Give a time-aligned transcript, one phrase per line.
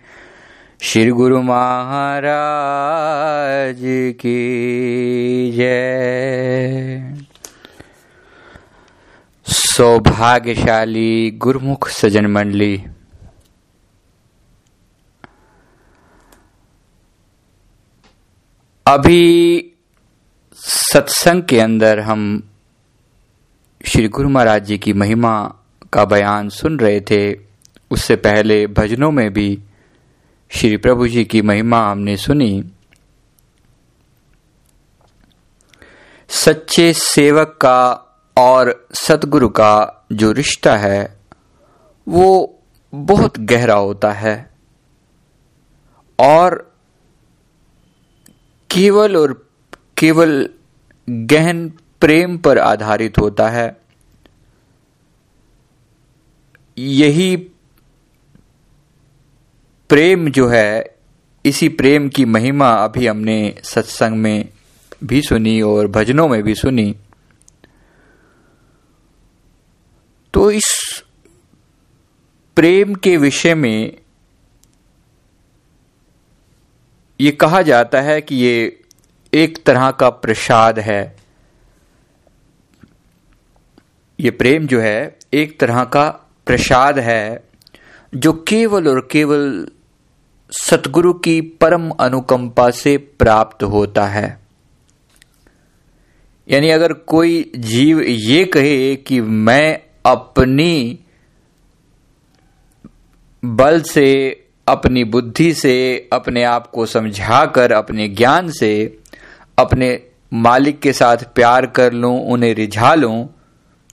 [0.83, 3.77] श्री गुरु महाराज
[4.21, 7.17] की जय।
[9.47, 12.85] सौभाग्यशाली गुरुमुख सजन मंडली।
[18.87, 19.73] अभी
[20.55, 22.52] सत्संग के अंदर हम
[23.87, 25.55] श्री गुरु महाराज जी की महिमा
[25.93, 27.35] का बयान सुन रहे थे,
[27.91, 29.59] उससे पहले भजनों में भी
[30.51, 32.65] श्री प्रभु जी की महिमा हमने सुनी।
[36.29, 37.93] सच्चे सेवक का
[38.37, 41.19] और सतगुरु का जो रिश्ता है,
[42.09, 42.59] वो
[42.95, 44.51] बहुत गहरा होता है
[46.19, 46.73] और
[48.71, 49.51] केवल और
[49.97, 50.49] केवल
[51.11, 51.69] गहन
[52.01, 53.82] प्रेम पर आधारित होता है।
[56.79, 57.37] यही
[59.89, 60.97] प्रेम जो है,
[61.45, 64.49] इसी प्रेम की महिमा अभी हमने सत्संग में
[65.05, 66.97] भी सुनी और भजनों में भी सुनी।
[70.35, 71.05] तो इस
[72.57, 73.99] प्रेम के विषय में
[77.21, 78.83] ये कहा जाता है कि ये
[79.35, 81.17] एक तरह का प्रसाद है।
[84.21, 86.22] ये प्रेम जो है, एक तरह का
[86.53, 87.45] प्रसाद है,
[88.15, 89.67] जो केवल और केवल
[90.53, 94.41] सतगुरु की परम अनुकंपा से प्राप्त होता है।
[96.51, 100.99] यानी अगर कोई जीव ये कहे कि मैं अपनी
[103.45, 108.99] बल से, अपनी बुद्धि से, अपने आप को समझाकर, अपने ज्ञान से,
[109.59, 113.35] अपने मालिक के साथ प्यार कर लूँ, उन्हें रिझा लूँ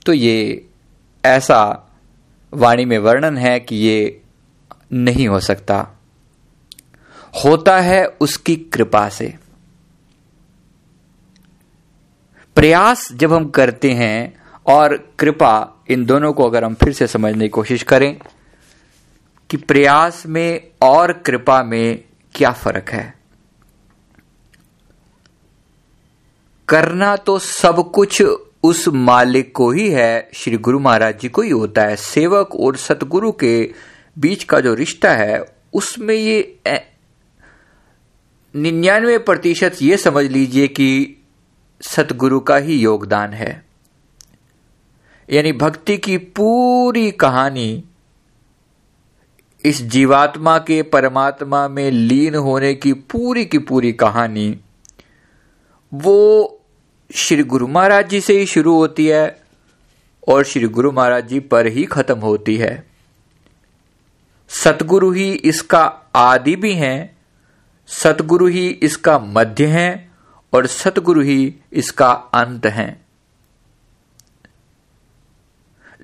[0.06, 0.66] तो ये
[1.24, 1.86] ऐसा
[2.52, 4.22] वाणी में वर्णन है कि ये
[4.92, 5.88] नहीं हो सकता।
[7.44, 9.34] होता है उसकी कृपा से।
[12.56, 17.44] प्रयास जब हम करते हैं और कृपा इन दोनों को अगर हम फिर से समझने
[17.44, 18.20] की कोशिश करें
[19.50, 23.14] कि प्रयास में और कृपा में क्या फ़र्क है।
[26.68, 28.22] करना तो सब कुछ
[28.62, 32.76] उस मालिक को ही है, श्री गुरु महाराज जी को ही होता है। सेवक और
[32.76, 33.74] सतगुरु के
[34.18, 36.58] बीच का जो रिश्ता है, उसमें ये
[38.54, 41.16] निन्यानवे प्रतिशत ये समझ लीजिए कि
[41.80, 43.64] सतगुरु का ही योगदान है।
[45.28, 47.84] यानी भक्ति की पूरी कहानी
[49.64, 54.58] इस जीवात्मा के परमात्मा में लीन होने की पूरी की पूरी कहानी,
[55.92, 56.59] वो
[57.14, 59.42] श्री गुरु महाराज जी से ही शुरू होती है
[60.28, 62.86] और श्री गुरु महाराज जी पर ही खत्म होती है।
[64.48, 67.16] सतगुरु ही इसका आदि भी हैं,
[67.86, 70.10] सतगुरु ही इसका मध्य है
[70.54, 73.04] और सतगुरु ही इसका अंत है।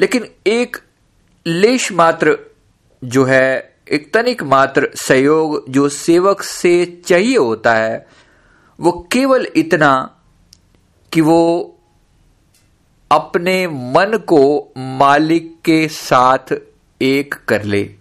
[0.01, 0.77] लेकिन एक
[1.47, 2.39] लेश मात्र
[3.05, 8.07] जो है, एक तनिक मात्र सहयोग जो सेवक से चाहिए होता है,
[8.81, 10.13] वो केवल इतना
[11.13, 11.73] कि वो
[13.13, 16.55] अपने मन को मालिक के साथ
[17.03, 17.95] एक कर ले।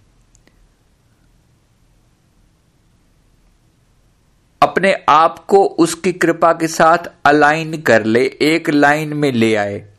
[4.62, 9.94] अपने आप को उसकी कृपा के साथ अलाइन कर ले, एक लाइन में ले आए।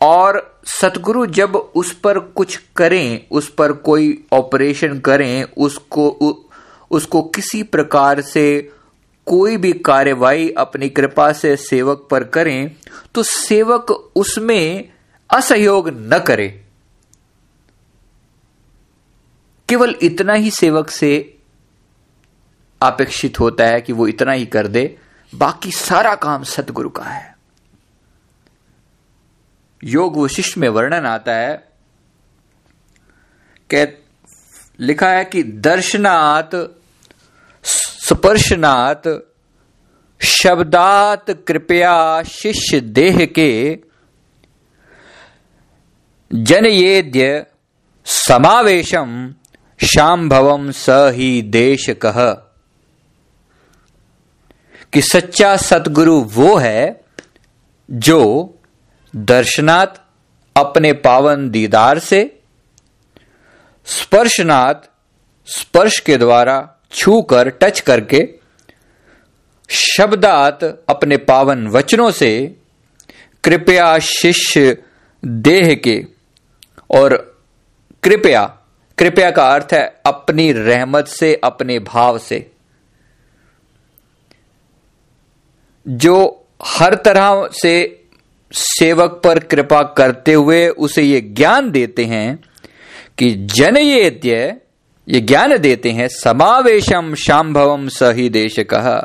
[0.00, 6.08] और सतगुरु जब उस पर कुछ करें, उस पर कोई ऑपरेशन करें, उसको
[6.90, 8.72] उसको किसी प्रकार से
[9.26, 12.76] कोई भी कार्यवाही अपनी कृपा से सेवक पर करें
[13.14, 14.92] तो सेवक उसमें
[15.30, 16.48] असहयोग न करे।
[19.68, 21.12] केवल इतना ही सेवक से
[22.80, 24.98] अपेक्षित होता है कि वो इतना ही कर दे,
[25.34, 27.36] बाकी सारा काम सतगुरु का है।
[29.84, 31.56] योग वशिष्ठ में वर्णन आता है,
[33.70, 33.86] कह,
[34.80, 36.54] लिखा है कि दर्शनात्
[38.08, 39.08] स्पर्शनात्
[40.20, 43.78] शब्दात कृपया शिष्य देह के,
[46.30, 47.46] जनयेद्य
[48.06, 49.34] समावेशम
[49.84, 52.32] शाम्भवम स ही देश कह
[54.92, 57.00] कि सच्चा सतगुरु वो है
[57.88, 58.20] जो
[59.16, 59.98] दर्शनात्
[60.56, 62.40] अपने पावन दीदार से
[63.84, 64.86] स्पर्शनात्
[65.48, 68.28] स्पर्श के द्वारा छू कर टच करके,
[69.70, 72.56] शब्दात अपने पावन वचनों से,
[73.44, 74.82] कृपया शिष्य
[75.24, 76.06] देह के,
[76.90, 77.38] और
[78.02, 78.58] कृपया
[78.98, 82.50] कृपया का अर्थ है अपनी रहमत से, अपने भाव से।
[85.88, 88.04] जो हर तरह से
[88.52, 92.44] सेवक पर कृपा करते हुए उसे ये ज्ञान देते हैं
[93.18, 93.76] कि जन
[95.08, 98.98] ये ज्ञान देते हैं, समावेशम शाम्भवम सही देश कहा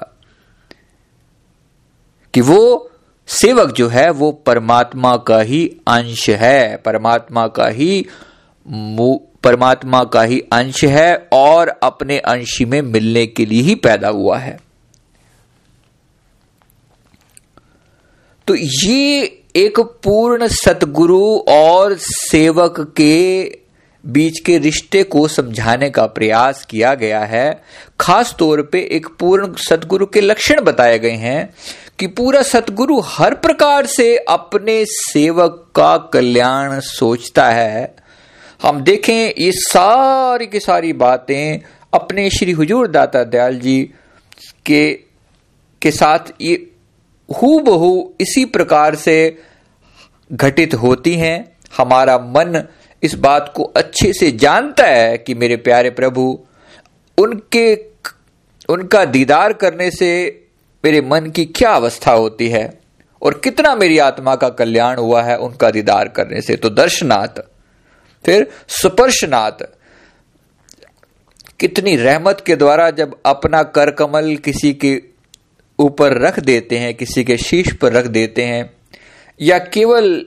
[2.33, 2.91] कि वो
[3.27, 8.05] सेवक जो है, वो परमात्मा का ही अंश है, परमात्मा का ही
[9.43, 14.37] परमात्मा का ही अंश है और अपने अंश में मिलने के लिए ही पैदा हुआ
[14.37, 14.57] है।
[18.47, 19.21] तो ये
[19.55, 23.43] एक पूर्ण सतगुरु और सेवक के
[24.03, 27.63] बीच के रिश्ते को समझाने का प्रयास किया गया है।
[27.99, 31.49] खास तौर पे एक पूर्ण सतगुरु के लक्षण बताए गए हैं
[31.99, 37.95] कि पूरा सतगुरु हर प्रकार से अपने सेवक का कल्याण सोचता है।
[38.61, 41.59] हम देखें ये सारी की सारी बातें
[41.93, 43.81] अपने श्री हुजूर दाता दयाल जी
[44.65, 44.91] के
[45.81, 46.71] के साथ ये
[47.29, 49.37] हु बहु इसी प्रकार से
[50.31, 52.63] घटित होती हैं। हमारा मन
[53.03, 56.39] इस बात को अच्छे से जानता है कि मेरे प्यारे प्रभु,
[57.17, 57.75] उनके
[58.69, 60.09] उनका दीदार करने से
[60.83, 62.69] मेरे मन की क्या अवस्था होती है
[63.21, 67.41] और कितना मेरी आत्मा का कल्याण हुआ है उनका दीदार करने से। तो दर्शनाथ,
[68.25, 69.65] फिर स्पर्शनाथ,
[71.59, 75.01] कितनी रहमत के द्वारा जब अपना कर कमल किसी के
[75.79, 78.69] ऊपर रख देते हैं, किसी के शीश पर रख देते हैं,
[79.41, 80.25] या केवल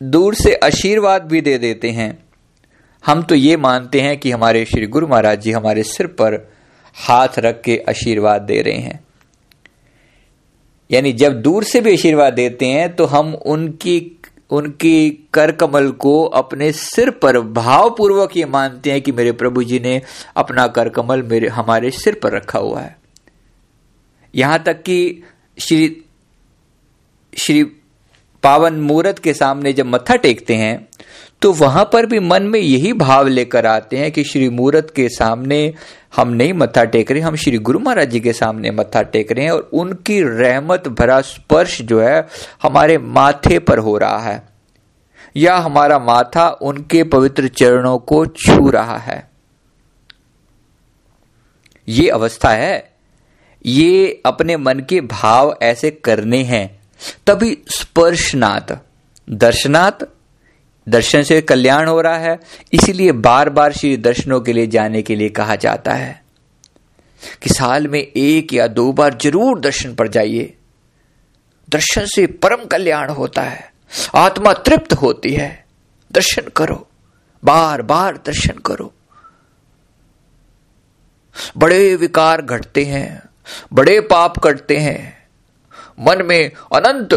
[0.00, 2.18] दूर से आशीर्वाद भी दे देते हैं।
[3.04, 6.34] हम तो ये मानते हैं कि हमारे श्री गुरु महाराज जी हमारे सिर पर
[6.96, 9.00] हाथ रख के आशीर्वाद दे रहे हैं।
[10.90, 14.20] यानी जब दूर से भी आशीर्वाद देते हैं तो हम उनकी
[14.50, 19.80] उनकी कर कमल को अपने सिर पर भावपूर्वक ये मानते हैं कि मेरे प्रभु जी
[19.80, 20.00] ने
[20.36, 22.96] अपना कर कमल मेरे, हमारे सिर पर रखा हुआ है।
[24.34, 25.22] यहाँ तक कि
[25.58, 26.04] श्री
[27.36, 27.64] श्री
[28.46, 30.88] पावन मूर्त के सामने जब मत्था टेकते हैं
[31.42, 35.08] तो वहाँ पर भी मन में यही भाव लेकर आते हैं कि श्री मूर्त के
[35.08, 35.74] सामने
[36.16, 39.44] हम नहीं मत्था टेक रहे, हम श्री गुरु महाराज जी के सामने मत्था टेक रहे
[39.44, 42.26] हैं और उनकी रहमत भरा स्पर्श जो है
[42.62, 44.42] हमारे माथे पर हो रहा है,
[45.36, 49.30] या हमारा माथा उनके पवित्र चरणों को छू रहा है।
[51.88, 52.92] ये अवस्था है।
[53.66, 56.75] ये अपने मन के भाव ऐसे करने हैं
[57.26, 58.76] तभी स्पर्शनाथ,
[59.28, 60.04] दर्शनाथ,
[60.86, 62.38] दर्शन से कल्याण हो रहा है,
[62.72, 66.22] इसीलिए बार बार श्री दर्शनों के लिए जाने के लिए कहा जाता है
[67.42, 70.52] कि साल में एक या दो बार ज़रूर दर्शन पर जाइए।
[71.68, 73.72] दर्शन से परम कल्याण होता है,
[74.14, 75.64] आत्मा तृप्त होती है।
[76.10, 76.86] दर्शन करो
[77.42, 78.92] बार बार दर्शन करो।
[81.56, 83.22] बड़े विकार घटते हैं,
[83.72, 85.15] बड़े पाप करते हैं
[86.00, 87.14] मन में अनंत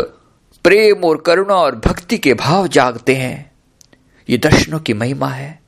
[0.63, 3.51] प्रेम और करुणा और भक्ति के भाव जागते हैं।
[4.29, 5.61] ये दर्शनों की महिमा है।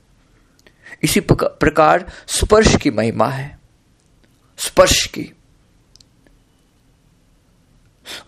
[1.03, 3.59] इसी प्रकार स्पर्श की महिमा है।
[4.57, 5.31] स्पर्श की।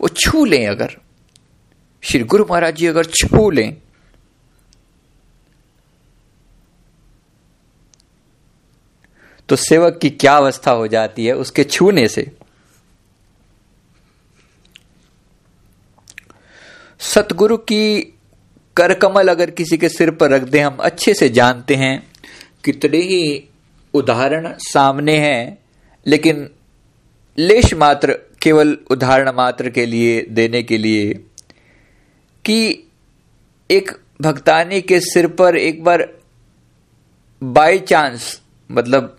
[0.01, 0.97] वो छू लें अगर।
[2.01, 3.77] श्री गुरु महाराज जी अगर छू लें।
[9.49, 12.31] तो सेवक की क्या अवस्था हो जाती है उसके छूने से?
[17.03, 18.01] सतगुरु की
[18.77, 22.07] करकमल अगर किसी के सिर पर रख दें, हम अच्छे से जानते हैं
[22.63, 23.49] कितने ही
[23.93, 25.57] उदाहरण सामने हैं,
[26.05, 26.49] लेकिन
[27.37, 31.13] लेश मात्र केवल उदाहरण मात्र के लिए, देने के लिए
[32.45, 32.89] कि
[33.69, 33.91] एक
[34.21, 36.07] भक्तानी के सिर पर एक बार
[37.41, 39.17] बाय चांस मतलब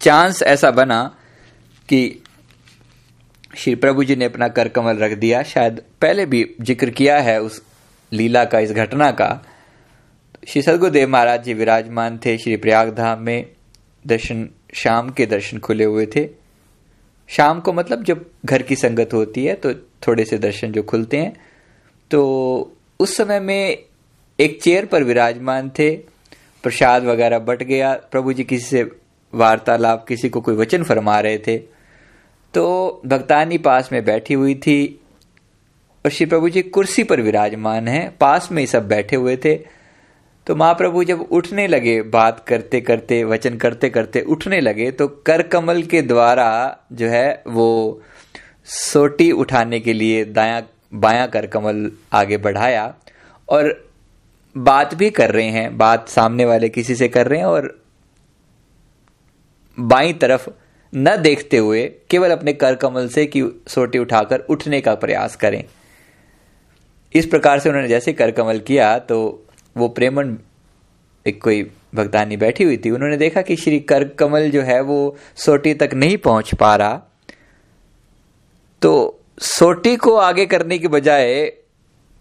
[0.00, 1.02] चांस ऐसा बना
[1.88, 2.23] कि
[3.56, 7.40] श्री प्रभु जी ने अपना कर कमल रख दिया। शायद पहले भी ज़िक्र किया है
[7.42, 7.62] उस
[8.12, 9.44] लीला का, इस घटना का।
[10.48, 13.46] श्री सदगुरुदेव महाराज जी विराजमान थे, श्री प्रयाग धाम में
[14.04, 16.28] दर्शन, शाम के दर्शन खुले हुए थे।
[17.30, 19.72] शाम को मतलब जब घर की संगत होती है तो
[20.06, 21.32] थोड़े से दर्शन जो खुलते हैं।
[22.10, 23.78] तो उस समय में
[24.38, 25.90] एक चेयर पर विराजमान थे।
[26.64, 28.82] प्रसाद वगैरह बट गया। प्रभु जी किसी से
[29.32, 31.56] वार्तालाप, किसी को कोई वचन फरमा रहे थे।
[32.54, 35.00] तो भक्तानी पास में बैठी हुई थी
[36.04, 39.54] और श्री प्रभु जी कुर्सी पर विराजमान है, पास में ही सब बैठे हुए थे।
[40.46, 45.42] तो महाप्रभु जब उठने लगे, बात करते करते, वचन करते करते उठने लगे तो कर
[45.42, 46.50] कमल के द्वारा
[46.92, 48.02] जो है वो
[48.66, 50.62] सोटी उठाने के लिए दाया,
[50.94, 52.94] बाया कर कमल आगे बढ़ाया
[53.48, 53.72] और
[54.56, 57.74] बात भी कर रहे हैं, बात सामने वाले किसी से कर रहे हैं और
[59.78, 60.48] बाई तरफ़
[60.94, 65.62] न देखते हुए केवल अपने कर कमल से कि सोटी उठाकर उठने का प्रयास करें।
[67.14, 69.46] इस प्रकार से उन्होंने जैसे कर कमल किया तो
[69.76, 70.36] वो प्रेमन
[71.26, 71.62] एक कोई
[71.94, 75.90] भक्तानी बैठी हुई थी। उन्होंने देखा कि श्री कर कमल जो है, वो सोटी तक
[75.94, 77.00] नहीं पहुँच पा रहा।
[78.82, 81.52] तो सोटी को आगे करने की बजाय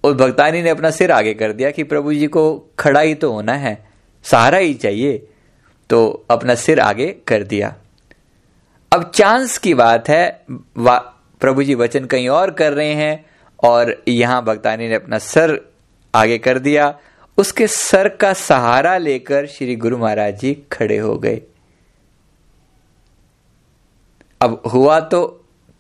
[0.03, 2.43] उस भक्तानी ने अपना सिर आगे कर दिया कि प्रभु जी को
[2.79, 3.77] खड़ा ही तो होना है,
[4.25, 5.17] सहारा ही चाहिए।
[5.89, 7.75] तो अपना सिर आगे कर दिया।
[8.93, 10.45] अब चांस की बात है
[10.79, 13.25] प्रभु जी वचन कहीं और कर रहे हैं,
[13.59, 15.57] और यहाँ भक्तानी ने अपना सर
[16.13, 16.93] आगे कर दिया।
[17.37, 21.41] उसके सर का सहारा लेकर श्री गुरु महाराज जी खड़े हो गए।
[24.41, 25.21] अब हुआ तो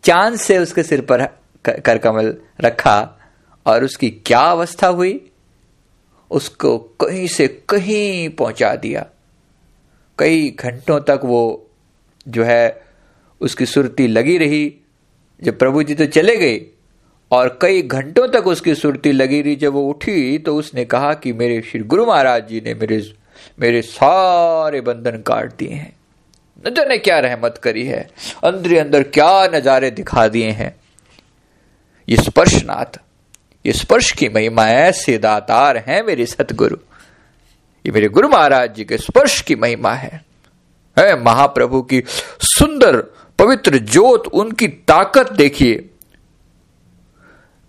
[0.03, 1.25] चाँद से उसके सिर पर
[1.65, 3.17] कर कमल रखा,
[3.65, 5.19] और उसकी क्या अवस्था हुई?
[6.31, 9.05] उसको कहीं से कहीं पहुँचा दिया।
[10.19, 11.69] कई घंटों तक वो
[12.27, 12.81] जो है
[13.43, 14.73] उसकी सुरती लगी रही।
[15.41, 16.61] जब प्रभु जी तो चले गए
[17.31, 21.33] और कई घंटों तक उसकी सुरती लगी रही। जब वो उठी तो उसने कहा कि
[21.33, 23.01] मेरे श्री गुरु महाराज जी ने मेरे
[23.59, 25.95] मेरे सारे बंधन काट दिए हैं।
[26.67, 28.09] न जाने क्या रहमत करी है?
[28.43, 30.75] अंदर अंदर क्या नजारे दिखा दिए हैं?
[32.07, 32.99] ये स्पर्शनाथ
[33.65, 36.77] ये स्पर्श की महिमा ऐसे दातार है मेरे सतगुरु।
[37.85, 40.21] ये मेरे गुरु महाराज जी के स्पर्श की महिमा है।
[40.97, 42.03] है महाप्रभु की
[42.39, 43.03] सुंदर
[43.43, 45.89] पवित्र ज्योत उनकी ताकत देखिए।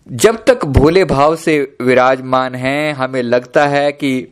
[0.07, 4.29] जब तक भोले भाव से विराजमान हैं, हमें लगता है कि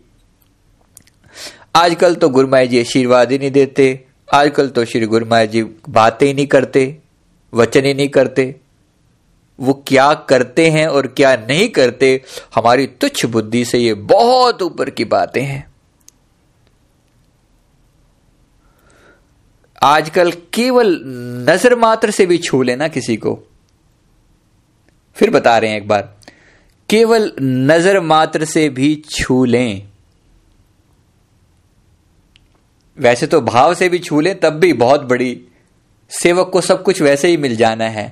[1.76, 6.34] आजकल तो गुरुमाई जी आशीर्वाद ही नहीं देते, आजकल तो श्री गुरुमाई जी बातें ही
[6.34, 6.98] नहीं करते,
[7.52, 8.54] वचन ही नहीं करते।
[9.58, 12.20] वो क्या करते हैं और क्या नहीं करते,
[12.54, 15.71] हमारी तुच्छ बुद्धि से ये बहुत ऊपर की बातें हैं।
[19.82, 21.00] आजकल केवल
[21.48, 23.38] नज़र मात्र से भी छू लेना किसी को।
[25.16, 26.02] फिर बता रहे हैं एक बार,
[26.88, 29.88] केवल नज़र मात्र से भी छू लें।
[32.98, 35.40] वैसे तो भाव से भी छू लें, तब भी बहुत बड़ी
[36.10, 38.06] सेवक को सब कुछ वैसे ही मिल जाना है।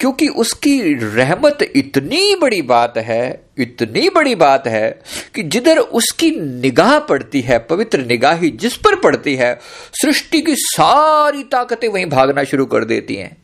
[0.00, 5.00] क्योंकि उसकी रहमत इतनी बड़ी बात है, इतनी बड़ी बात है
[5.34, 6.30] कि जिधर उसकी
[6.60, 9.54] निगाह पड़ती है, पवित्र निगाही जिस पर पड़ती है,
[10.02, 13.36] सृष्टि की सारी ताकतें वहीं भागना शुरू कर देती हैं।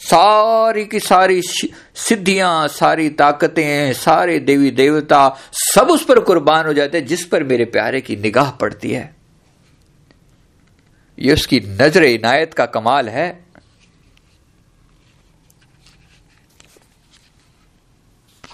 [0.00, 6.98] सारी की सारी सिद्धियाँ, सारी ताकतें, सारे देवी देवता सब उस पर कुर्बान हो जाते
[6.98, 9.14] हैं जिस पर मेरे प्यारे की निगाह पड़ती है।
[11.18, 13.44] ये उसकी नज़र इनायत का कमाल है।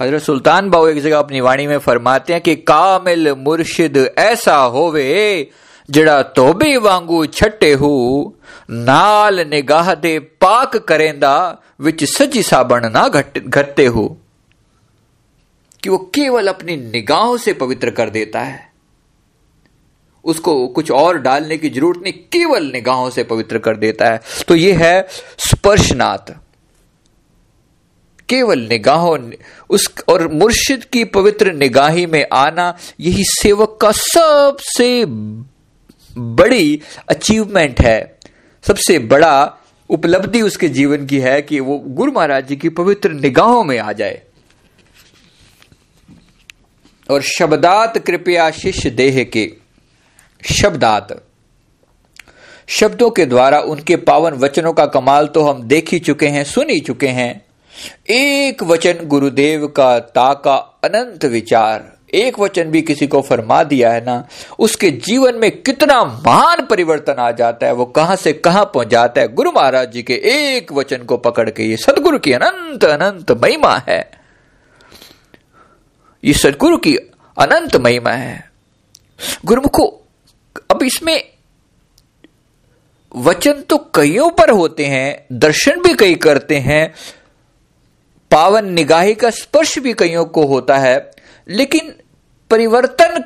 [0.01, 5.51] हज़रत सुल्तान बाबू एक जगह अपनी वाणी में फरमाते हैं कि कामिल मुर्शिद ऐसा होवे,
[5.91, 8.35] जड़ा तोबे वांगू छट्टे हो,
[8.71, 14.19] नाल निगाह दे पाक करेंदा, विच सजी साबण ना घटते हो।
[15.83, 18.73] कि वो केवल अपनी निगाहों से पवित्र कर देता है।
[20.25, 24.55] उसको कुछ और डालने की ज़रूरत नहीं, केवल निगाहों से पवित्र कर देता है। तो
[24.55, 25.07] ये है
[25.39, 26.46] स्पर्शनाथ।
[28.29, 29.33] केवल निगाहों
[29.71, 38.19] उस और मुर्शिद की पवित्र निगाही में आना यही सेवक का सबसे बड़ी अचीवमेंट है।
[38.63, 39.57] सबसे बड़ा
[39.91, 43.93] उपलब्धि उसके जीवन की है कि वो गुरु महाराज जी की पवित्र निगाहों में आ
[43.93, 44.23] जाए।
[47.11, 49.53] और शब्दात कृपया शिष्य देह के
[50.55, 51.23] शब्दात।
[52.69, 56.71] शब्दों के द्वारा उनके पावन वचनों का कमाल तो हम देख ही चुके हैं, सुन
[56.71, 57.46] ही चुके हैं।
[58.11, 60.55] एक वचन गुरुदेव का ताका
[60.85, 64.27] अनंत विचार। एक वचन भी किसी को फरमा दिया है ना,
[64.59, 69.21] उसके जीवन में कितना महान परिवर्तन आ जाता है, वो कहाँ से कहाँ पहुँच जाता
[69.21, 73.33] है। गुरु महाराज जी के एक वचन को पकड़ के ये सदगुरु की अनंत अनंत
[73.33, 74.01] महिमा है।
[76.25, 76.97] ये सदगुरु की
[77.37, 78.51] अनंत महिमा है।
[79.45, 79.87] गुरुमुखो,
[80.71, 81.23] अब इसमें
[83.15, 86.93] वचन तो कईयों पर होते हैं, दर्शन भी कई करते हैं
[88.31, 91.11] पावन निगाही का स्पर्श भी कईयों को होता है,
[91.49, 91.95] लेकिन
[92.51, 93.25] परिवर्तन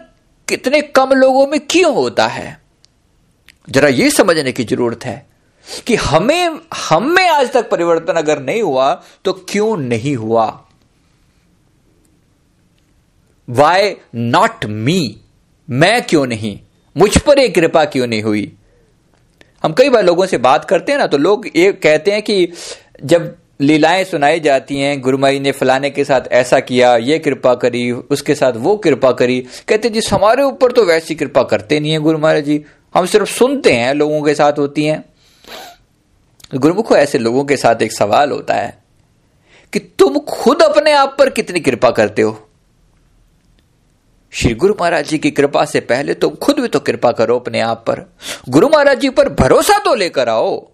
[0.48, 2.60] कितने कम लोगों में क्यों होता है?
[3.70, 5.26] जरा यह समझने की ज़रूरत है
[5.86, 10.64] कि हमें, हम में आज तक परिवर्तन अगर नहीं हुआ तो क्यों नहीं हुआ?
[13.48, 15.20] वाई नॉट मी
[15.70, 16.58] मैं क्यों नहीं?
[16.96, 18.56] मुझ पर एक कृपा क्यों नहीं हुई?
[19.62, 22.52] हम कई बार लोगों से बात करते हैं ना तो लोग ये कहते हैं कि
[23.04, 27.90] जब लीलाएँ सुनाई जाती हैं, गुरुमाई ने फलाने के साथ ऐसा किया, ये कृपा करी,
[27.90, 31.98] उसके साथ वो कृपा करी। कहते, जी, हमारे ऊपर तो वैसी कृपा करते नहीं है
[31.98, 32.64] गुरु महाराज जी।
[32.94, 35.04] हम सिर्फ़ सुनते हैं, लोगों के साथ होती हैं।
[36.54, 38.82] गुरुमुखो, ऐसे लोगों के साथ एक सवाल होता है
[39.72, 42.48] कि तुम खुद अपने आप पर कितनी कृपा करते हो?
[44.30, 47.60] श्री गुरु महाराज जी की कृपा से पहले तुम खुद भी तो कृपा करो अपने
[47.60, 48.16] आप पर।
[48.48, 50.69] गुरु महाराज जी पर भरोसा तो लेकर आओ।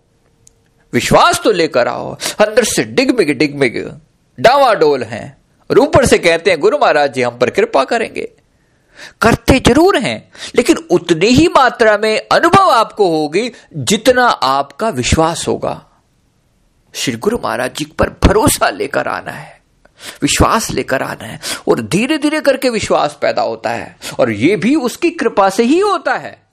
[0.93, 3.79] विश्वास तो लेकर आओ। अंदर से डिगमिग डिगमिग,
[4.39, 5.37] डावाडोल हैं।
[5.71, 8.29] और ऊपर से कहते हैं, गुरु महाराज जी, हम पर कृपा करेंगे।
[9.21, 15.83] करते ज़रूर हैं, लेकिन उतनी ही मात्रा में अनुभव आपको होगी जितना आपका विश्वास होगा।
[16.95, 19.61] श्री गुरु महाराज जी पर भरोसा लेकर आना है,
[20.23, 24.75] विश्वास लेकर आना है, और धीरे धीरे करके विश्वास पैदा होता है, और यह भी
[24.75, 26.46] उसकी कृपा से ही होता है।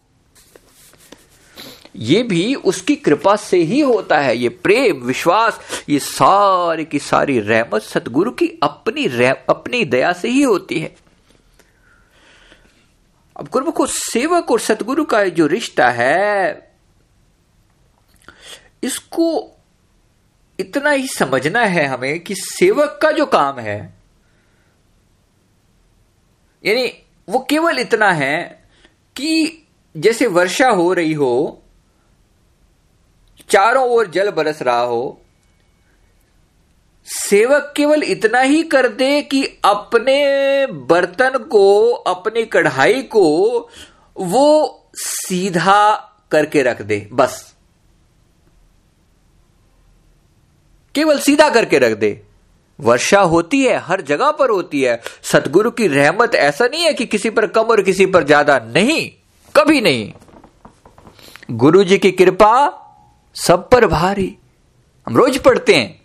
[1.95, 5.59] ये भी उसकी कृपा से ही होता है, ये प्रेम, विश्वास,
[5.89, 9.05] ये सारी की सारी रहमत सतगुरु की अपनी
[9.49, 10.95] अपनी दया से ही होती है।
[13.35, 16.71] अब गुरुमुख सेवक और सतगुरु का जो रिश्ता है,
[18.83, 19.49] इसको
[20.59, 23.93] इतना ही समझना है हमें कि सेवक का जो काम है,
[26.63, 26.91] यानी
[27.29, 28.41] वो केवल इतना है
[29.15, 29.59] कि
[29.95, 31.62] जैसे वर्षा हो रही हो
[33.49, 35.19] चारों ओर जल बरस रहा हो,
[37.07, 43.69] सेवक केवल इतना ही कर दे कि अपने बर्तन को, अपनी कढ़ाई को
[44.15, 45.95] वो सीधा
[46.31, 47.53] करके रख दे, बस।
[50.95, 52.21] केवल सीधा करके रख दे।
[52.79, 57.05] वर्षा होती है, हर जगह पर होती है। सतगुरु की रहमत ऐसा नहीं है कि
[57.05, 59.09] किसी पर कम और किसी पर ज़्यादा नहीं,
[59.55, 60.13] कभी नहीं।
[61.49, 62.79] गुरु जी की कृपा
[63.35, 64.35] सब पर भारी।
[65.07, 66.01] हम रोज पढ़ते हैं।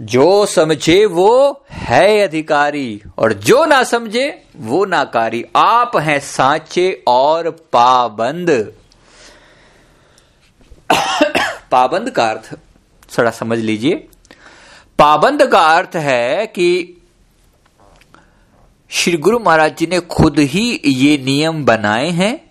[0.00, 7.50] जो समझे वो है अधिकारी, और जो ना समझे वो नाकारी। आप हैं सांचे और
[7.72, 8.50] पाबंद।
[11.70, 12.54] पाबंद का अर्थ,
[13.18, 14.08] थोड़ा समझ लीजिए।
[14.98, 17.02] पाबंद का अर्थ है कि
[18.90, 22.50] श्री गुरु महाराज जी ने खुद ही ये नियम बनाए हैं,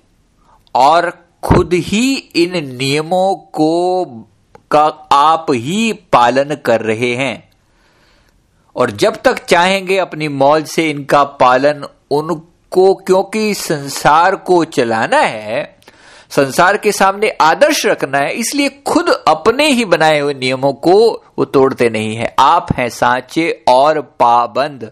[0.76, 4.06] और खुद ही इन नियमों को
[4.72, 7.52] का आप ही पालन कर रहे हैं।
[8.76, 15.78] और जब तक चाहेंगे अपनी मौज से इनका पालन उनको, क्योंकि संसार को चलाना है,
[16.30, 21.46] संसार के सामने आदर्श रखना है, इसलिए खुद अपने ही बनाए हुए नियमों को वो
[21.46, 24.92] तोड़ते नहीं है। आप हैं सांचे और पाबंद।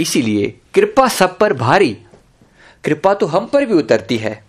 [0.00, 1.98] इसीलिए कृपा सब पर भारी।
[2.86, 4.44] कृपा तो हम पर भी उतरती है।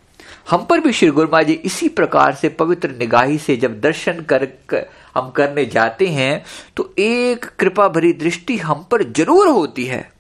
[0.50, 4.46] हम पर भी श्री गुरुमा जी इसी प्रकार से पवित्र निगाही से जब दर्शन कर,
[4.46, 6.44] कर हम करने जाते हैं
[6.78, 10.12] तो एक कृपा भरी दृष्टि हम पर ज़रूर होती है।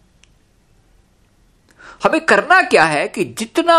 [2.03, 3.75] हमें करना क्या है कि जितना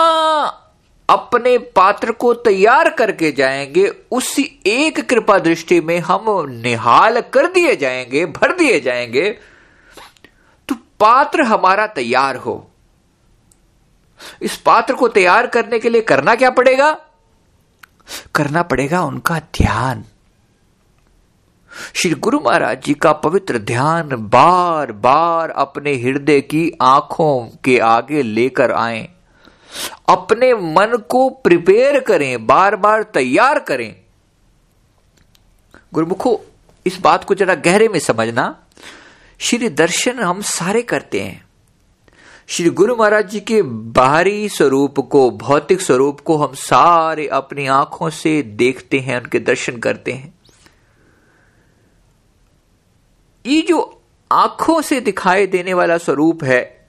[1.09, 7.77] अपने पात्र को तैयार करके जाएँगे उसी एक कृपा दृष्टि में हम निहाल कर दिए
[7.77, 9.31] जाएँगे भर दिए जाएँगे
[10.69, 12.68] तो पात्र हमारा तैयार हो।
[14.43, 16.99] इस पात्र को तैयार करने के लिए करना क्या पड़ेगा?
[18.35, 20.05] करना पड़ेगा उनका ध्यान।
[21.95, 28.23] श्री गुरु महाराज जी का पवित्र ध्यान बार बार अपने हृदय की आँखों के आगे
[28.23, 29.09] लेकर आए।
[30.09, 33.97] अपने मन को प्रिपेयर करें, बार बार तैयार करें।
[35.95, 36.41] गुरुमुखो,
[36.87, 38.65] इस बात को जरा गहरे में समझना।
[39.39, 41.48] श्री दर्शन हम सारे करते हैं।
[42.49, 48.09] श्री गुरु महाराज जी के बाहरी स्वरूप को, भौतिक स्वरूप को हम सारे अपनी आँखों
[48.11, 50.33] से देखते हैं, उनके दर्शन करते हैं।
[53.45, 56.89] ये जो आँखों से दिखाई देने वाला स्वरूप है,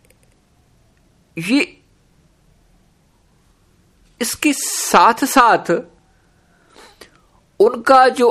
[1.38, 1.62] ये
[4.22, 5.72] इसके साथ साथ
[7.60, 8.30] उनका जो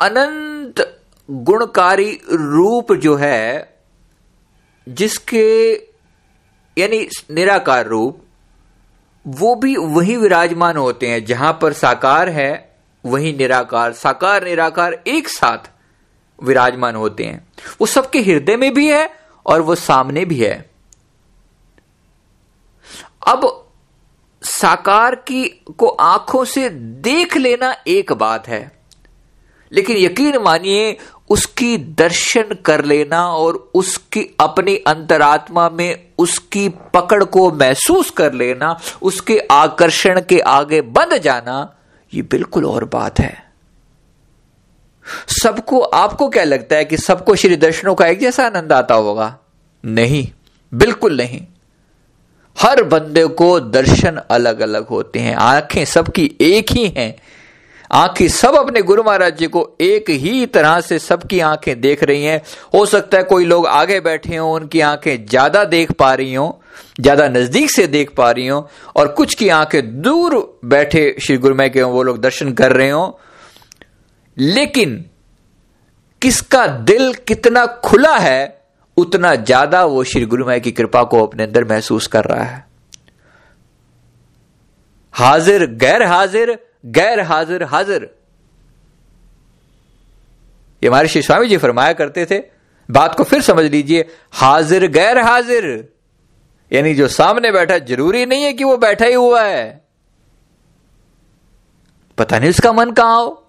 [0.00, 3.76] अनंत गुणकारी रूप जो है,
[4.86, 5.74] जिसके
[6.78, 8.22] यानी निराकार रूप,
[9.26, 15.28] वो भी वही विराजमान होते हैं, जहाँ पर साकार है, वही निराकार, साकार, निराकार एक
[15.28, 15.70] साथ
[16.42, 17.48] विराजमान होते हैं।
[17.80, 19.10] वो सबके हृदय में भी है
[19.46, 20.70] और वो सामने भी है।
[23.26, 23.70] अब
[24.42, 28.75] साकार की को आँखों से देख लेना एक बात है।
[29.72, 30.96] लेकिन यकीन मानिए,
[31.30, 38.80] उसकी दर्शन कर लेना और उसकी अपनी अंतरात्मा में उसकी पकड़ को महसूस कर लेना,
[39.02, 41.76] उसके आकर्षण के आगे बंध जाना,
[42.14, 43.46] ये बिल्कुल और बात है।
[45.42, 49.38] सबको, आपको क्या लगता है कि सबको श्री दर्शनों का एक जैसा आनंद आता होगा?
[49.84, 50.28] नहीं,
[50.74, 51.46] बिल्कुल नहीं।
[52.58, 57.16] हर बंदे को दर्शन अलग अलग होते हैं, आँखें सबकी एक ही हैं।
[57.90, 62.24] आँखें सब अपने गुरु महाराज जी को एक ही तरह से सबकी आँखें देख रही
[62.24, 62.40] हैं।
[62.74, 66.50] हो सकता है कोई लोग आगे बैठे हों, उनकी आँखें ज़्यादा देख पा रही हों,
[67.00, 68.62] ज़्यादा नज़दीक से देख पा रही हों,
[68.96, 73.10] और कुछ की आँखें दूर बैठे श्री गुरुमय के वो लोग दर्शन कर रहे हों।
[74.36, 75.04] लेकिन
[76.22, 78.62] किसका दिल कितना खुला है,
[78.96, 82.64] उतना ज़्यादा वो श्री गुरुमय की कृपा को अपने अंदर महसूस कर रहा है।
[85.14, 88.14] हाजिर, गैर हाजिर गैर हाजिर हाजिर।
[90.82, 92.38] ये हमारे श्री स्वामी जी फरमाया करते थे,
[92.90, 95.92] बात को फिर समझ लीजिए, हाजिर, गैर हाजिर।
[96.72, 99.84] यानी जो सामने बैठा, ज़रूरी नहीं है कि वो बैठा ही हुआ है।
[102.18, 103.42] पता नहीं उसका मन कहाँ हो।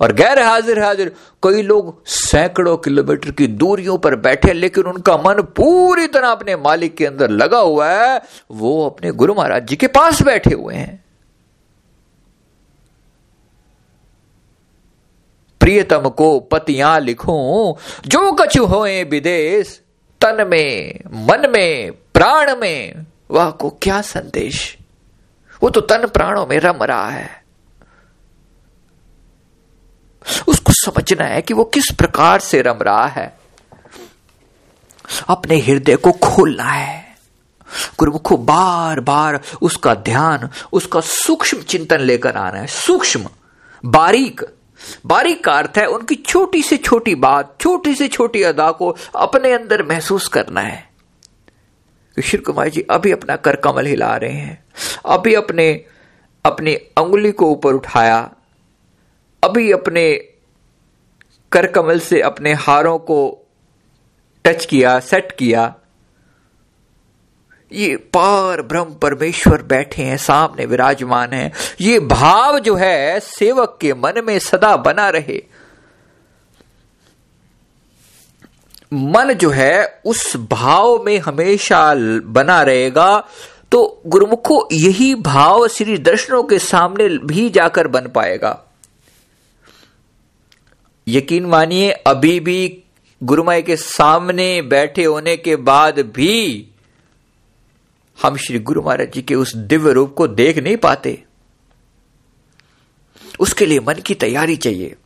[0.00, 5.42] और गैर हाजिर हाजिर, कई लोग सैकड़ों किलोमीटर की दूरियों पर बैठे, लेकिन उनका मन
[5.42, 9.86] पूरी तरह अपने मालिक के अंदर लगा हुआ है, वो अपने गुरु महाराज जी के
[9.86, 11.07] पास बैठे हुए हैं।
[15.68, 17.74] प्रियतम को पतियाँ लिखूं,
[18.06, 19.82] जो कछु होए विदेश,
[20.20, 24.78] तन में, मन में, प्राण में, वह को क्या संदेश?
[25.62, 27.44] वो तो तन प्राणों में रम रहा है।
[30.48, 33.38] उसको समझना है कि वो किस प्रकार से रम रहा है।
[35.28, 37.16] अपने हृदय को खोलना है।
[37.98, 43.26] गुरुमुख बार बार उसका ध्यान, उसका सूक्ष्म चिंतन लेकर आना है। सूक्ष्म,
[43.84, 44.46] बारीक
[45.06, 49.52] बारीक का अर्थ है, उनकी छोटी से छोटी बात, छोटी से छोटी अदा को अपने
[49.52, 50.86] अंदर महसूस करना है।
[52.16, 54.64] श्री कुमार जी अभी अपना कर कमल हिला रहे हैं,
[55.06, 55.72] अभी अपने,
[56.44, 58.18] अपनी अंगुली को ऊपर उठाया,
[59.42, 60.12] अभी अपने
[61.52, 63.18] कर कमल से अपने हारों को
[64.44, 65.74] टच किया, सेट किया
[67.72, 73.94] ये पार ब्रह्म परमेश्वर बैठे हैं, सामने विराजमान है। ये भाव जो है, सेवक के
[73.94, 75.44] मन में सदा बना रहे।
[78.92, 83.28] मन जो है, उस भाव में हमेशा बना रहेगा।
[83.72, 88.64] तो गुरुमुखो, यही भाव श्री दर्शनों के सामने भी जाकर बन पाएगा।
[91.08, 92.82] यकीन मानिए, अभी भी
[93.22, 96.67] गुरुमय के सामने बैठे होने के बाद भी
[98.22, 101.24] हम श्री गुरु महाराज जी के उस दिव्य रूप को देख नहीं पाते।
[103.40, 104.96] उसके लिए मन की तैयारी चाहिए।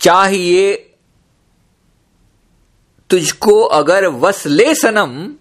[0.00, 0.76] चाहिए
[3.10, 5.34] तुझको अगर वस ले सनम,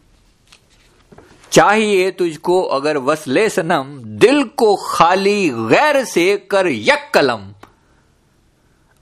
[1.52, 7.54] चाहिए तुझको अगर वस ले सनम, दिल को खाली गैर से कर यक कलम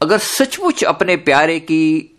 [0.02, 2.15] अगर सचमुच अपने प्यारे की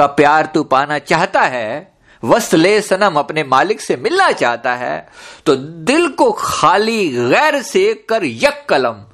[0.00, 4.96] का प्यार तू पाना चाहता है, वस्त ले सनम अपने मालिक से मिलना चाहता है
[5.46, 9.04] तो दिल को खाली गैर से कर यक कलम।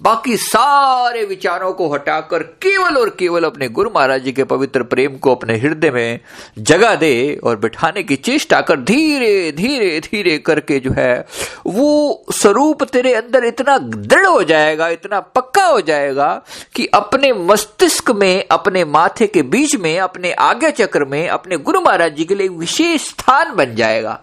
[0.00, 5.16] बाकी सारे विचारों को हटाकर केवल और केवल अपने गुरु महाराज जी के पवित्र प्रेम
[5.16, 6.20] को अपने हृदय में
[6.58, 11.26] जगह दे और बिठाने की चेष्टा कर धीरे धीरे धीरे करके जो है,
[11.66, 16.42] वो स्वरूप तेरे अंदर इतना दृढ़ हो जाएगा, इतना पक्का हो जाएगा
[16.74, 21.80] कि अपने मस्तिष्क में, अपने माथे के बीच में, अपने आगे चक्र में, अपने गुरु
[21.80, 24.20] महाराज जी के लिए विशेष स्थान बन जाएगा,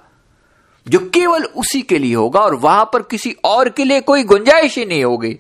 [0.86, 4.78] जो केवल उसी के लिए होगा और वहाँ पर किसी और के लिए कोई गुंजाइश
[4.78, 5.40] ही नहीं होगी।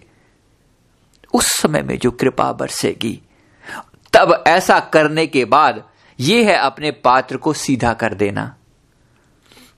[1.38, 3.22] उस समय में जो कृपा बरसेगी।
[4.14, 5.84] तब ऐसा करने के बाद
[6.20, 8.56] यह है अपने पात्र को सीधा कर देना।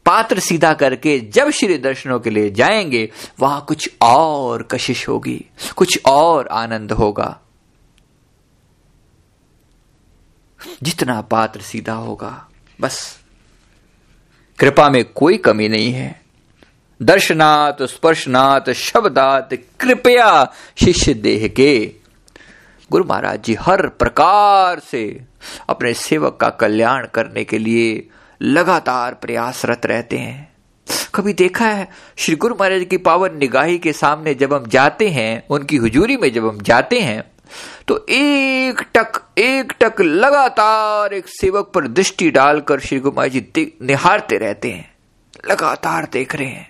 [0.05, 5.45] पात्र सीधा करके जब श्री दर्शनों के लिए जाएँगे, वहाँ कुछ और कशिश होगी,
[5.75, 7.39] कुछ और आनंद होगा।
[10.83, 12.47] जितना पात्र सीधा होगा,
[12.81, 13.19] बस।
[14.59, 16.28] कृपा में कोई कमी नहीं है।
[16.99, 21.71] दर्शनात्, स्पर्शनात्, शब्दात, कृपया शिष्य देह के।
[22.91, 25.03] गुरु महाराज जी हर प्रकार से
[25.69, 28.07] अपने सेवक का कल्याण करने के लिए
[28.41, 30.47] लगातार प्रयासरत रहते हैं।
[31.15, 35.43] कभी देखा है, श्री गुरु महाराज की पावन निगाही के सामने जब हम जाते हैं,
[35.49, 37.23] उनकी हुजूरी में जब हम जाते हैं
[37.87, 43.71] तो एक टक एक टक लगातार एक सेवक पर दृष्टि डालकर श्री गुरु महाराज जी
[43.81, 44.91] निहारते रहते हैं,
[45.49, 46.67] लगातार देख रहे हैं।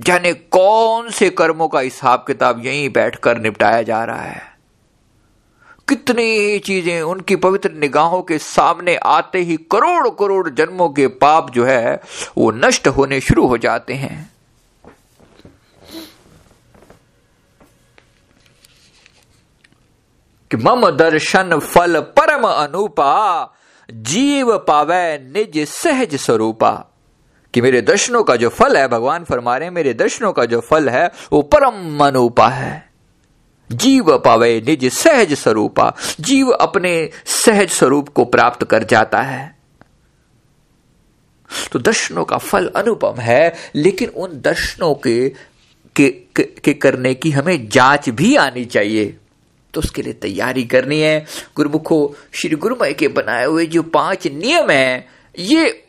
[0.00, 4.52] जाने कौन से कर्मों का हिसाब किताब यहीं बैठकर निपटाया जा रहा है?
[5.88, 11.50] कितनी ही चीज़ें उनकी पवित्र निगाहों के सामने आते ही करोड़ करोड़ जन्मों के पाप
[11.50, 12.00] जो है,
[12.38, 14.32] वो नष्ट होने शुरू हो जाते हैं।
[20.50, 23.44] कि मम दर्शन फल परम अनुपा,
[23.90, 26.88] जीव पावे निज सहज स्वरूपा।
[27.54, 30.88] कि मेरे दर्शनों का जो फल है भगवान फरमा रहे मेरे दर्शनों का जो फल
[30.88, 32.90] है वो परम अनुपा है।
[33.70, 39.56] जीव पावे निज सहज स्वरूपा जीव अपने सहज स्वरूप को प्राप्त कर जाता है।
[41.72, 45.28] तो दर्शनों का फल अनुपम है लेकिन उन दर्शनों के
[45.96, 49.16] के, के, के करने की हमें जाँच भी आनी चाहिए।
[49.74, 51.24] तो उसके लिए तैयारी करनी है।
[51.56, 55.84] गुरुमुखो श्री गुरुमय के बनाए हुए जो पाँच नियम है ये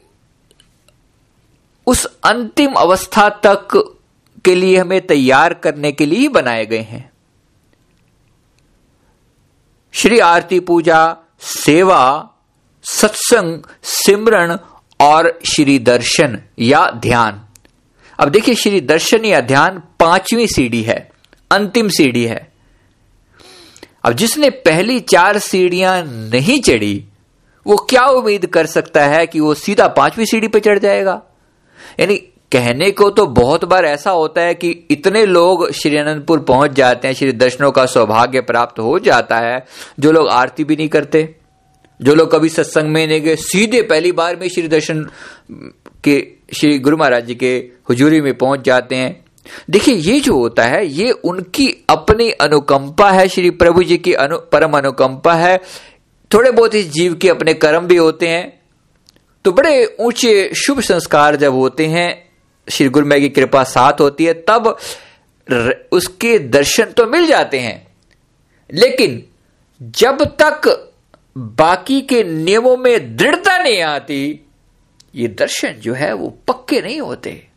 [1.87, 3.95] उस अंतिम अवस्था तक
[4.45, 7.11] के लिए हमें तैयार करने के लिए बनाए गए हैं।
[9.91, 12.29] श्री आरती पूजा, सेवा,
[12.83, 14.57] सत्संग सिमरण
[14.99, 17.41] और श्री दर्शन या ध्यान।
[18.19, 21.11] अब देखिए, श्री दर्शन या ध्यान पांचवी सीढ़ी है,
[21.51, 22.53] अंतिम सीढ़ी है।
[24.03, 27.05] अब जिसने पहली चार सीढ़ियाँ नहीं चढ़ी,
[27.67, 31.21] वो क्या उम्मीद कर सकता है कि वो सीधा पांचवी सीढ़ी पर चढ़ जाएगा?
[31.99, 32.15] यानी
[32.51, 37.07] कहने को तो बहुत बार ऐसा होता है कि इतने लोग श्री अनंतपुर पहुँच जाते
[37.07, 39.65] हैं श्री दर्शनों का सौभाग्य प्राप्त हो जाता है
[39.99, 41.35] जो लोग आरती भी नहीं करते
[42.01, 45.09] जो लोग कभी सत्संग में नहीं गए सीधे पहली बार में श्री दर्शन
[46.03, 46.27] के
[46.59, 47.55] श्री गुरु महाराज जी के
[47.89, 49.25] हुजूरी में पहुँच जाते हैं।
[49.69, 54.37] देखिए ये जो होता है ये उनकी अपनी अनुकंपा है श्री प्रभु जी की अनु,
[54.37, 55.57] परम अनुकंपा है।
[56.33, 58.62] थोड़े बहुत इस जीव के अपने कर्म भी होते हैं
[59.45, 62.29] तो बड़े ऊँचे शुभ संस्कार जब होते हैं,
[62.71, 64.77] श्री गुरुमय की कृपा साथ होती है, तब
[65.91, 67.87] उसके दर्शन तो मिल जाते हैं।
[68.73, 69.23] लेकिन
[69.81, 70.91] जब तक
[71.37, 74.39] बाकी के नियमों में दृढ़ता नहीं आती,
[75.15, 77.47] ये दर्शन जो है वो पक्के नहीं होते।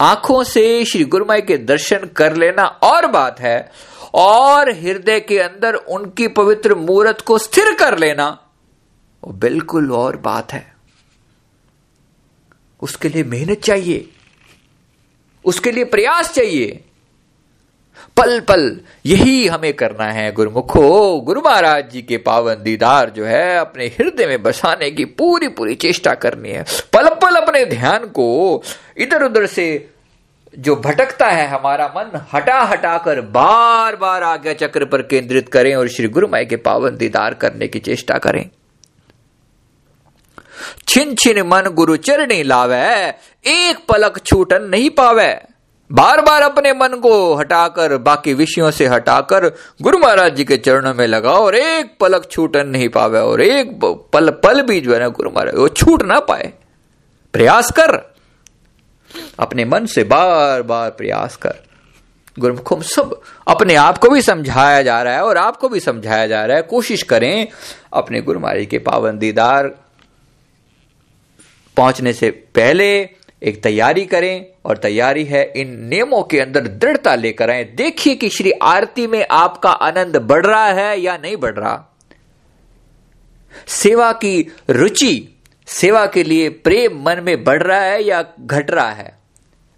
[0.00, 3.72] आँखों से श्री गुरुमय के दर्शन कर लेना और बात है,
[4.14, 8.46] और हृदय के अंदर उनकी पवित्र मूर्त को स्थिर कर लेना,
[9.24, 10.69] वो बिल्कुल और बात है।
[12.82, 14.08] उसके लिए मेहनत चाहिए।
[15.44, 16.80] उसके लिए प्रयास चाहिए।
[18.16, 23.56] पल पल यही हमें करना है गुरुमुखो। गुरु महाराज जी के पावन दीदार जो है,
[23.56, 28.62] अपने हृदय में बसाने की पूरी पूरी चेष्टा करनी है। पल पल अपने ध्यान को
[28.98, 29.90] इधर उधर से
[30.58, 35.74] जो भटकता है हमारा मन हटा हटा कर बार बार आज्ञा चक्र पर केंद्रित करें
[35.74, 38.50] और श्री गुरु माई के पावन दीदार करने की चेष्टा करें।
[40.88, 43.08] छिन छिन मन गुरु चरणी लावे,
[43.44, 45.38] एक पलक छूटन नहीं पावे।
[45.90, 49.46] बार बार अपने मन को हटाकर, बाकी विषयों से हटाकर,
[49.82, 53.78] गुरु महाराज जी के चरणों में लगाओ और एक पलक छूटन नहीं पावे और एक
[54.12, 56.52] पल पल भी जो है ना गुरु महाराज, वो छूट ना पाए।
[57.32, 58.14] प्रयास कर।
[59.38, 61.54] अपने मन से बार बार प्रयास कर।
[62.38, 66.44] गुरुमुखम सब अपने आप को भी समझाया जा रहा है और आपको भी समझाया जा
[66.44, 67.48] रहा है। कोशिश करें
[67.92, 69.74] अपने गुरु महाराज के पावन दीदार
[71.76, 73.08] पहुँचने से पहले
[73.42, 78.28] एक तैयारी करें और तैयारी है इन नियमों के अंदर दृढ़ता लेकर आए। देखिए कि
[78.28, 81.96] श्री आरती में आपका आनंद बढ़ रहा है या नहीं बढ़ रहा।
[83.66, 88.90] सेवा की रुचि, सेवा के लिए प्रेम मन में बढ़ रहा है या घट रहा
[88.90, 89.18] है?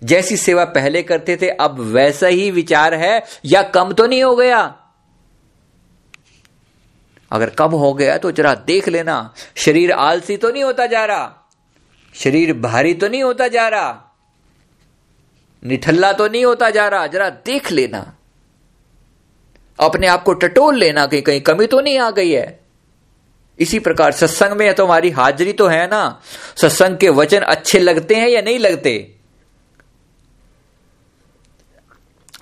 [0.04, 4.36] जैसी सेवा पहले करते थे, अब वैसा ही विचार है या कम तो नहीं हो
[4.36, 4.74] गया?
[7.30, 11.38] अगर कम हो गया तो जरा देख लेना, शरीर आलसी तो नहीं होता जा रहा।
[12.14, 13.92] शरीर भारी तो नहीं होता जा रहा,
[15.62, 18.12] निठल्ला तो नहीं होता जा रहा, जरा देख लेना।
[19.78, 22.60] अपने आप को टटोल लेना कहीं कहीं कमी तो नहीं आ गई है।
[23.58, 26.20] इसी प्रकार सत्संग में तो हमारी हाजिरी तो है ना,
[26.56, 28.94] सत्संग के वचन अच्छे लगते हैं या नहीं लगते?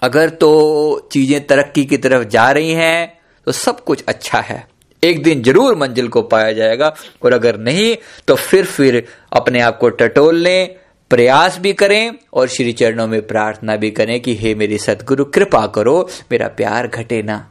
[0.03, 4.67] अगर तो चीज़ें तरक्की की तरफ़ जा रही हैं तो सब कुछ अच्छा है।
[5.03, 7.97] एक दिन ज़रूर मंजिल को पाया जाएगा। और अगर नहीं
[8.29, 10.77] तो फिर फिर अपने आप को टटोल लें
[11.11, 15.67] प्रयास भी करें और श्री चरणों में प्रार्थना भी करें कि हे मेरी सदगुरु, कृपा
[15.67, 17.47] करो, मेरा प्यार घटे ना।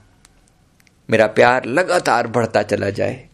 [1.09, 3.27] मेरा प्यार लगातार बढ़ता चला जाए।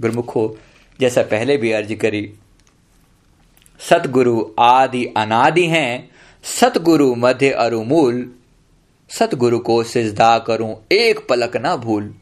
[0.00, 0.56] गुरुमुखो,
[1.00, 2.22] जैसा पहले भी अर्ज़ करी,
[3.80, 6.10] सतगुरु आदि अनादि हैं,
[6.44, 8.26] सतगुरु मध्य अरुमूल,
[9.10, 12.12] सतगुरु को सिजदा करूँ, एक पलक ना भूल।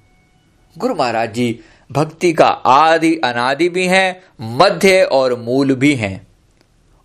[0.79, 1.61] गुरु महाराज जी,
[1.93, 6.27] भक्ति का आदि अनादि भी हैं, मध्य और मूल भी हैं।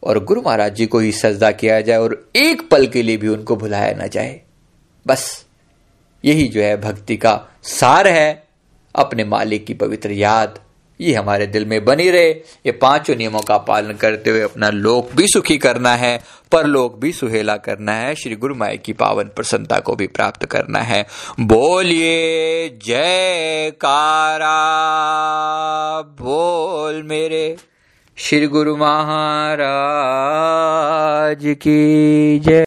[0.03, 3.27] और गुरु महाराज जी को ही सजदा किया जाए और एक पल के लिए भी
[3.27, 4.41] उनको भुलाया ना जाए।
[5.07, 5.45] बस,
[6.25, 8.47] यही जो है भक्ति का सार है,
[8.95, 10.59] अपने मालिक की पवित्र याद।
[11.01, 12.29] ये हमारे दिल में बनी रहे।
[12.65, 17.12] ये पाँचों नियमों का पालन करते हुए अपना लोक भी सुखी करना है, परलोक भी
[17.12, 21.06] सुहेला करना है, श्री गुरु माई की पावन प्रसन्नता को भी प्राप्त करना है।
[21.39, 24.58] बोलिए जय कारा
[26.01, 27.58] बोल मेरे
[28.17, 29.15] श्री गुरु महाराज
[31.62, 32.62] की जय।